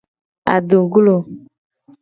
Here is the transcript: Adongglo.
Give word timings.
Adongglo. 0.53 1.15